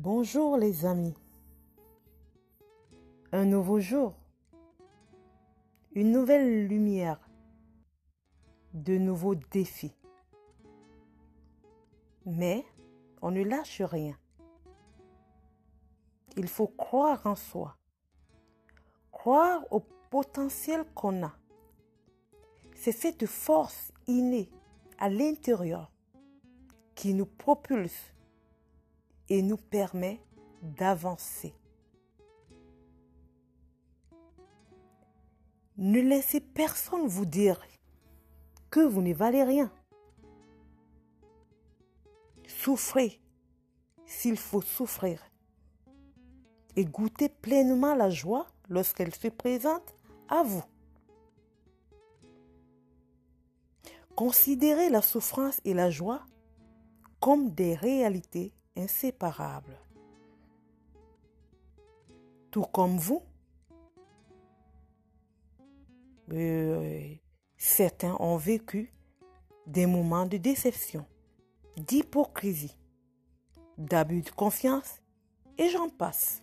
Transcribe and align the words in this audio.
Bonjour 0.00 0.56
les 0.56 0.86
amis. 0.86 1.16
Un 3.32 3.46
nouveau 3.46 3.80
jour. 3.80 4.14
Une 5.92 6.12
nouvelle 6.12 6.68
lumière. 6.68 7.18
De 8.74 8.96
nouveaux 8.96 9.34
défis. 9.34 9.96
Mais 12.24 12.64
on 13.22 13.32
ne 13.32 13.42
lâche 13.42 13.82
rien. 13.82 14.16
Il 16.36 16.46
faut 16.46 16.68
croire 16.68 17.26
en 17.26 17.34
soi. 17.34 17.76
Croire 19.10 19.66
au 19.72 19.80
potentiel 20.10 20.84
qu'on 20.94 21.24
a. 21.24 21.34
C'est 22.76 22.92
cette 22.92 23.26
force 23.26 23.90
innée 24.06 24.48
à 24.98 25.08
l'intérieur 25.08 25.90
qui 26.94 27.14
nous 27.14 27.26
propulse 27.26 28.14
et 29.28 29.42
nous 29.42 29.56
permet 29.56 30.20
d'avancer. 30.62 31.54
Ne 35.76 36.00
laissez 36.00 36.40
personne 36.40 37.06
vous 37.06 37.26
dire 37.26 37.60
que 38.70 38.80
vous 38.80 39.00
ne 39.00 39.14
valez 39.14 39.44
rien. 39.44 39.70
Souffrez 42.46 43.20
s'il 44.04 44.36
faut 44.36 44.62
souffrir 44.62 45.22
et 46.76 46.84
goûtez 46.84 47.28
pleinement 47.28 47.94
la 47.94 48.10
joie 48.10 48.46
lorsqu'elle 48.68 49.14
se 49.14 49.28
présente 49.28 49.94
à 50.28 50.42
vous. 50.42 50.64
Considérez 54.16 54.90
la 54.90 55.02
souffrance 55.02 55.60
et 55.64 55.74
la 55.74 55.90
joie 55.90 56.26
comme 57.20 57.50
des 57.50 57.74
réalités 57.74 58.52
inséparables. 58.78 59.78
Tout 62.50 62.62
comme 62.62 62.96
vous, 62.96 63.22
euh, 66.32 67.14
certains 67.56 68.16
ont 68.20 68.36
vécu 68.36 68.92
des 69.66 69.86
moments 69.86 70.26
de 70.26 70.38
déception, 70.38 71.04
d'hypocrisie, 71.76 72.78
d'abus 73.76 74.22
de 74.22 74.30
confiance, 74.30 75.02
et 75.58 75.68
j'en 75.68 75.88
passe. 75.88 76.42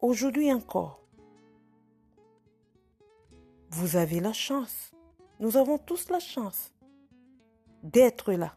Aujourd'hui 0.00 0.52
encore, 0.52 1.02
vous 3.70 3.96
avez 3.96 4.20
la 4.20 4.32
chance, 4.32 4.92
nous 5.40 5.56
avons 5.56 5.78
tous 5.78 6.08
la 6.08 6.20
chance 6.20 6.72
d'être 7.82 8.32
là. 8.32 8.56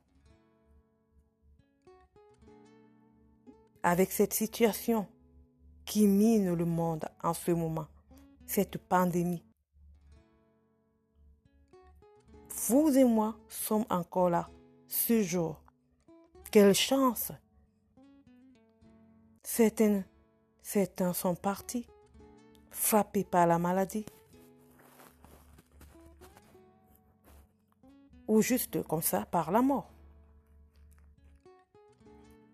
Avec 3.83 4.11
cette 4.11 4.33
situation 4.33 5.07
qui 5.85 6.07
mine 6.07 6.53
le 6.53 6.65
monde 6.65 7.05
en 7.23 7.33
ce 7.33 7.51
moment, 7.51 7.87
cette 8.45 8.77
pandémie. 8.77 9.43
Vous 12.67 12.95
et 12.97 13.03
moi 13.03 13.35
sommes 13.49 13.85
encore 13.89 14.29
là 14.29 14.49
ce 14.87 15.23
jour. 15.23 15.61
Quelle 16.51 16.73
chance! 16.73 17.31
Certains, 19.43 20.03
certains 20.61 21.13
sont 21.13 21.35
partis, 21.35 21.87
frappés 22.69 23.23
par 23.23 23.47
la 23.47 23.57
maladie. 23.57 24.05
ou 28.31 28.41
juste 28.41 28.81
comme 28.83 29.01
ça 29.01 29.25
par 29.25 29.51
la 29.51 29.61
mort. 29.61 29.91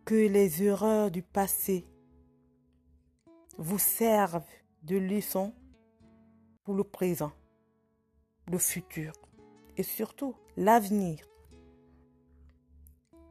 Que 0.07 0.15
les 0.15 0.63
erreurs 0.63 1.11
du 1.11 1.21
passé 1.21 1.85
vous 3.57 3.77
servent 3.77 4.41
de 4.83 4.95
leçon 4.95 5.53
pour 6.63 6.75
le 6.75 6.85
présent, 6.85 7.33
le 8.49 8.57
futur 8.57 9.11
et 9.75 9.83
surtout 9.83 10.33
l'avenir. 10.55 11.27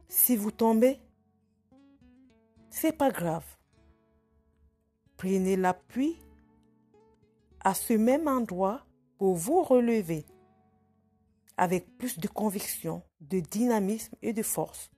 Si 0.07 0.35
vous 0.35 0.51
tombez, 0.51 0.99
c'est 2.69 2.95
pas 2.95 3.09
grave. 3.09 3.57
Prenez 5.15 5.55
l'appui 5.55 6.19
à 7.61 7.73
ce 7.73 7.93
même 7.93 8.27
endroit 8.27 8.85
pour 9.17 9.33
vous 9.33 9.63
relever 9.63 10.27
avec 11.57 11.97
plus 11.97 12.19
de 12.19 12.27
conviction, 12.27 13.01
de 13.21 13.39
dynamisme 13.39 14.15
et 14.21 14.31
de 14.31 14.43
force 14.43 14.91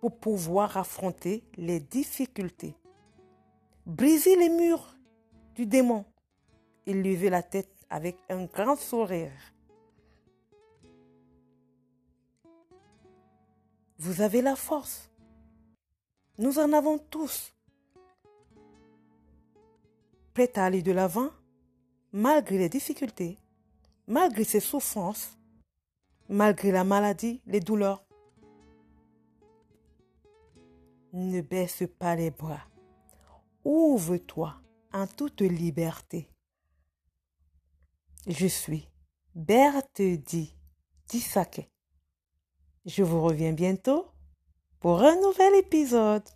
pour 0.00 0.16
pouvoir 0.16 0.76
affronter 0.76 1.44
les 1.56 1.80
difficultés. 1.80 2.74
Briser 3.86 4.36
les 4.36 4.48
murs 4.48 4.96
du 5.54 5.66
démon 5.66 6.04
et 6.86 6.94
lever 6.94 7.30
la 7.30 7.42
tête 7.42 7.70
avec 7.90 8.16
un 8.28 8.44
grand 8.44 8.76
sourire. 8.76 9.32
Vous 13.98 14.22
avez 14.22 14.42
la 14.42 14.56
force. 14.56 15.10
Nous 16.38 16.58
en 16.58 16.72
avons 16.72 16.98
tous. 16.98 17.52
Prêt 20.32 20.50
à 20.56 20.64
aller 20.64 20.82
de 20.82 20.92
l'avant 20.92 21.30
malgré 22.12 22.56
les 22.56 22.68
difficultés 22.68 23.38
malgré 24.10 24.42
ses 24.42 24.60
souffrances, 24.60 25.38
malgré 26.28 26.72
la 26.72 26.82
maladie, 26.82 27.40
les 27.46 27.60
douleurs. 27.60 28.04
Ne 31.12 31.40
baisse 31.40 31.82
pas 31.98 32.14
les 32.14 32.30
bras. 32.30 32.62
Ouvre-toi 33.64 34.54
en 34.92 35.06
toute 35.06 35.40
liberté. 35.40 36.28
Je 38.26 38.46
suis 38.46 38.88
Berthe 39.34 40.02
Di. 40.02 40.54
Je 42.86 43.02
vous 43.02 43.22
reviens 43.22 43.52
bientôt 43.52 44.06
pour 44.78 45.02
un 45.02 45.16
nouvel 45.20 45.56
épisode. 45.56 46.28